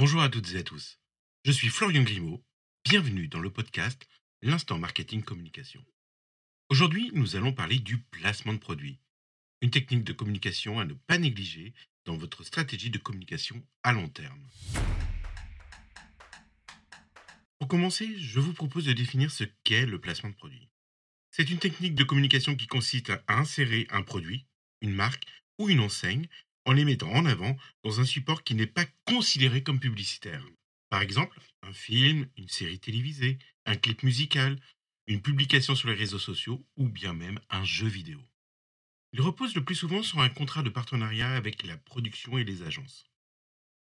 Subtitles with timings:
[0.00, 0.98] Bonjour à toutes et à tous.
[1.44, 2.42] Je suis Florian Grimaud.
[2.86, 4.08] Bienvenue dans le podcast
[4.40, 5.84] L'instant marketing communication.
[6.70, 8.98] Aujourd'hui, nous allons parler du placement de produit,
[9.60, 11.74] une technique de communication à ne pas négliger
[12.06, 14.42] dans votre stratégie de communication à long terme.
[17.58, 20.70] Pour commencer, je vous propose de définir ce qu'est le placement de produit.
[21.30, 24.46] C'est une technique de communication qui consiste à insérer un produit,
[24.80, 25.26] une marque
[25.58, 26.26] ou une enseigne
[26.70, 30.46] en les mettant en avant dans un support qui n'est pas considéré comme publicitaire.
[30.88, 34.56] Par exemple, un film, une série télévisée, un clip musical,
[35.08, 38.20] une publication sur les réseaux sociaux ou bien même un jeu vidéo.
[39.12, 42.62] Il repose le plus souvent sur un contrat de partenariat avec la production et les
[42.62, 43.04] agences.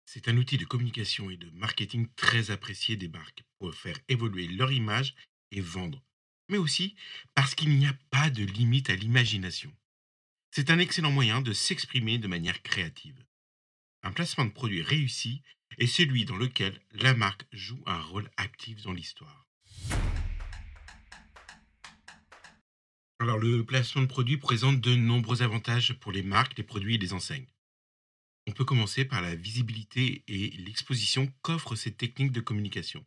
[0.04, 4.48] C'est un outil de communication et de marketing très apprécié des marques pour faire évoluer
[4.48, 5.14] leur image
[5.52, 6.02] et vendre,
[6.48, 6.96] mais aussi
[7.36, 9.72] parce qu'il n'y a pas de limite à l'imagination.
[10.54, 13.24] C'est un excellent moyen de s'exprimer de manière créative.
[14.02, 15.40] Un placement de produit réussi
[15.78, 19.48] est celui dans lequel la marque joue un rôle actif dans l'histoire.
[23.18, 26.98] Alors le placement de produit présente de nombreux avantages pour les marques, les produits et
[26.98, 27.48] les enseignes.
[28.46, 33.06] On peut commencer par la visibilité et l'exposition qu'offrent ces techniques de communication.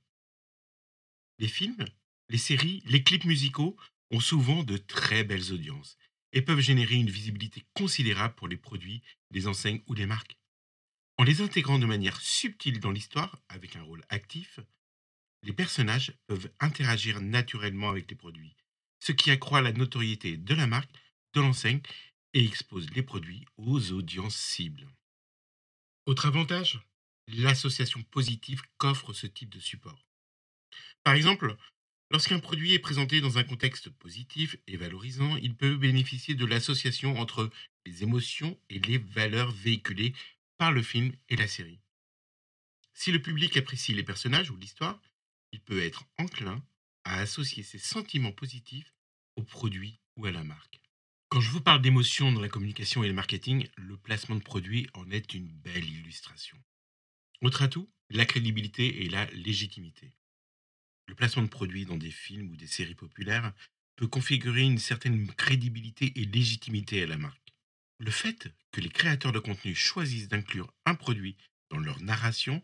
[1.37, 1.85] Les films,
[2.27, 3.77] les séries, les clips musicaux
[4.09, 5.95] ont souvent de très belles audiences
[6.36, 10.38] et peuvent générer une visibilité considérable pour les produits, les enseignes ou les marques.
[11.17, 14.59] En les intégrant de manière subtile dans l'histoire, avec un rôle actif,
[15.44, 18.55] les personnages peuvent interagir naturellement avec les produits,
[19.00, 20.92] ce qui accroît la notoriété de la marque,
[21.33, 21.81] de l'enseigne
[22.33, 24.89] et expose les produits aux audiences cibles.
[26.05, 26.81] Autre avantage,
[27.27, 30.05] l'association positive qu'offre ce type de support.
[31.03, 31.55] Par exemple,
[32.16, 37.19] Lorsqu'un produit est présenté dans un contexte positif et valorisant, il peut bénéficier de l'association
[37.19, 37.49] entre
[37.85, 40.13] les émotions et les valeurs véhiculées
[40.58, 41.81] par le film et la série.
[42.93, 44.98] Si le public apprécie les personnages ou l'histoire,
[45.52, 46.64] il peut être enclin
[47.03, 48.93] à associer ses sentiments positifs
[49.36, 50.80] au produit ou à la marque.
[51.27, 54.87] Quand je vous parle d'émotions dans la communication et le marketing, le placement de produit
[54.93, 56.58] en est une belle illustration.
[57.42, 60.14] Autre atout, la crédibilité et la légitimité.
[61.08, 63.54] Le placement de produits dans des films ou des séries populaires
[63.95, 67.54] peut configurer une certaine crédibilité et légitimité à la marque.
[67.99, 71.38] Le fait que les créateurs de contenu choisissent d'inclure un produit
[71.70, 72.64] dans leur narration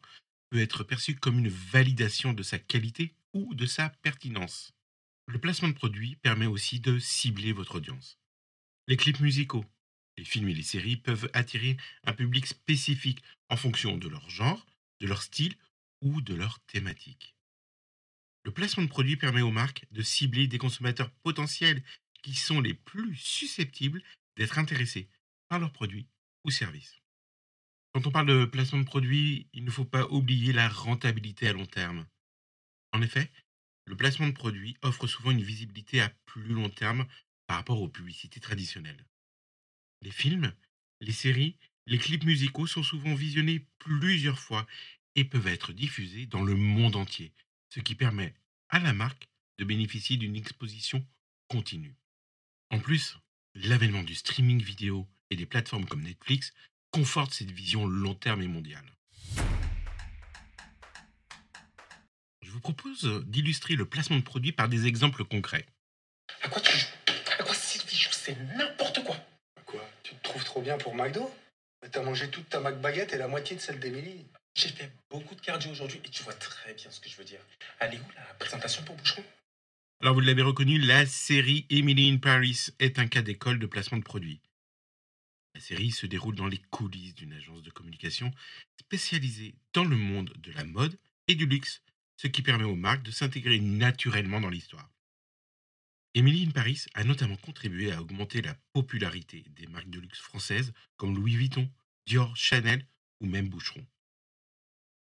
[0.50, 4.74] peut être perçu comme une validation de sa qualité ou de sa pertinence.
[5.28, 8.20] Le placement de produit permet aussi de cibler votre audience.
[8.88, 9.66] Les clips musicaux,
[10.18, 14.66] les films et les séries peuvent attirer un public spécifique en fonction de leur genre,
[15.00, 15.56] de leur style
[16.02, 17.36] ou de leur thématique.
[18.44, 21.84] Le placement de produits permet aux marques de cibler des consommateurs potentiels
[22.24, 24.04] qui sont les plus susceptibles
[24.36, 25.10] d'être intéressés
[25.50, 26.08] par leurs produits
[26.44, 27.02] ou services.
[27.94, 31.54] Quand on parle de placement de produits, il ne faut pas oublier la rentabilité à
[31.54, 32.08] long terme.
[32.94, 33.32] En effet,
[33.86, 37.06] le placement de produits offre souvent une visibilité à plus long terme
[37.48, 39.06] par rapport aux publicités traditionnelles.
[40.02, 40.54] Les films,
[41.02, 44.66] les séries, les clips musicaux sont souvent visionnés plusieurs fois
[45.16, 47.34] et peuvent être diffusés dans le monde entier,
[47.74, 48.34] ce qui permet
[48.70, 49.28] à la marque
[49.58, 51.06] de bénéficier d'une exposition
[51.48, 51.96] continue.
[52.70, 53.18] En plus,
[53.56, 56.54] l'avènement du streaming vidéo et des plateformes comme Netflix
[56.92, 58.86] conforte cette vision long terme et mondiale.
[62.42, 65.66] Je vous propose d'illustrer le placement de produits par des exemples concrets.
[66.42, 66.88] À quoi tu joues?
[67.40, 68.12] À quoi Sylvie joue?
[68.12, 69.16] C'est n'importe quoi
[69.66, 69.82] Quoi?
[70.04, 71.34] Tu te trouves trop bien pour McDo?
[71.92, 74.26] T'as mangé toute ta McBaguette et la moitié de celle d'Emilie.
[74.54, 77.24] J'ai fait beaucoup de cardio aujourd'hui et tu vois très bien ce que je veux
[77.24, 77.40] dire.
[77.80, 79.24] Est où la présentation pour Boucheron?
[80.02, 83.98] Alors vous l'avez reconnu, la série Emily in Paris est un cas d'école de placement
[83.98, 84.42] de produits.
[85.54, 88.32] La série se déroule dans les coulisses d'une agence de communication
[88.80, 90.98] spécialisée dans le monde de la mode
[91.28, 91.82] et du luxe,
[92.18, 94.90] ce qui permet aux marques de s'intégrer naturellement dans l'histoire.
[96.14, 100.74] Emily in Paris a notamment contribué à augmenter la popularité des marques de luxe françaises
[100.98, 101.70] comme Louis Vuitton,
[102.06, 102.86] Dior, Chanel
[103.22, 103.86] ou même Boucheron.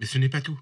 [0.02, 0.60] Mais ce n'est pas tout.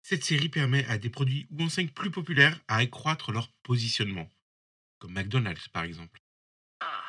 [0.00, 4.32] Cette série permet à des produits ou enseignes plus populaires à accroître leur positionnement,
[4.98, 6.18] comme McDonald's par exemple.
[6.80, 7.04] Ah,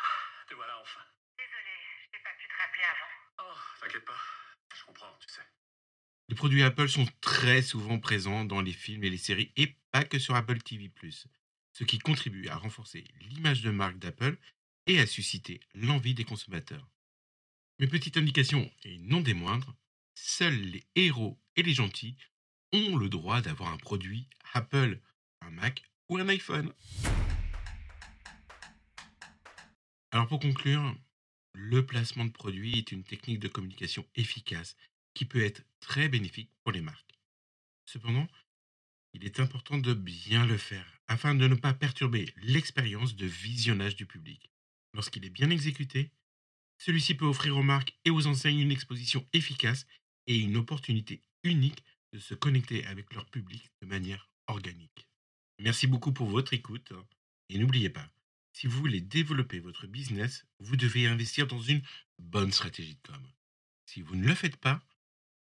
[0.49, 0.99] te voilà enfin.
[1.37, 1.71] Désolé,
[2.03, 3.49] je n'ai pas pu te rappeler avant.
[3.49, 4.17] Oh, t'inquiète pas.
[4.75, 5.47] Je comprends, tu sais.
[6.27, 10.03] Les produits Apple sont très souvent présents dans les films et les séries et pas
[10.03, 10.91] que sur Apple TV⁇
[11.71, 14.37] ce qui contribue à renforcer l'image de marque d'Apple
[14.87, 16.89] et à susciter l'envie des consommateurs.
[17.79, 19.73] Mais petite indication, et non des moindres,
[20.13, 22.15] seuls les héros et les gentils
[22.73, 24.99] ont le droit d'avoir un produit Apple,
[25.41, 26.73] un Mac ou un iPhone.
[30.11, 30.95] Alors pour conclure,
[31.53, 34.75] le placement de produit est une technique de communication efficace
[35.13, 37.17] qui peut être très bénéfique pour les marques.
[37.85, 38.27] Cependant,
[39.13, 43.97] il est important de bien le faire afin de ne pas perturber l'expérience de visionnage
[43.97, 44.49] du public.
[44.93, 46.11] Lorsqu'il est bien exécuté,
[46.77, 49.85] celui-ci peut offrir aux marques et aux enseignes une exposition efficace
[50.27, 51.83] et une opportunité unique
[52.13, 55.07] de se connecter avec leur public de manière organique.
[55.59, 56.93] Merci beaucoup pour votre écoute
[57.49, 58.09] et n'oubliez pas,
[58.53, 61.81] si vous voulez développer votre business, vous devez investir dans une
[62.19, 63.27] bonne stratégie de com.
[63.85, 64.81] Si vous ne le faites pas,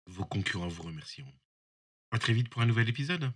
[0.06, 1.34] vos concurrents vous remercieront.
[2.10, 3.32] À très vite pour un nouvel épisode.